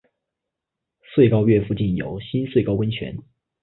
[1.13, 3.15] 穗高岳附近有新穗高温泉。